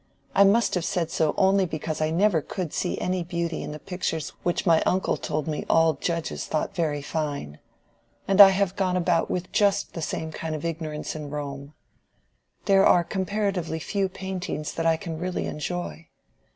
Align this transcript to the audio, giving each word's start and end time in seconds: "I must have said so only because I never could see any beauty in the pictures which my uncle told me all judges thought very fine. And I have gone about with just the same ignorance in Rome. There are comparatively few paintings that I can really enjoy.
"I 0.33 0.43
must 0.45 0.73
have 0.73 0.83
said 0.83 1.11
so 1.11 1.35
only 1.37 1.67
because 1.67 2.01
I 2.01 2.09
never 2.09 2.41
could 2.41 2.73
see 2.73 2.97
any 2.97 3.21
beauty 3.23 3.61
in 3.61 3.71
the 3.71 3.77
pictures 3.77 4.29
which 4.41 4.65
my 4.65 4.81
uncle 4.81 5.15
told 5.15 5.47
me 5.47 5.63
all 5.69 5.93
judges 5.93 6.47
thought 6.47 6.73
very 6.73 7.03
fine. 7.03 7.59
And 8.27 8.41
I 8.41 8.49
have 8.49 8.75
gone 8.75 8.97
about 8.97 9.29
with 9.29 9.51
just 9.51 9.93
the 9.93 10.01
same 10.01 10.31
ignorance 10.63 11.15
in 11.15 11.29
Rome. 11.29 11.75
There 12.65 12.83
are 12.83 13.03
comparatively 13.03 13.77
few 13.77 14.09
paintings 14.09 14.73
that 14.73 14.87
I 14.87 14.97
can 14.97 15.19
really 15.19 15.45
enjoy. 15.45 16.07